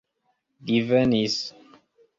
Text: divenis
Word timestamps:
divenis 0.67 1.37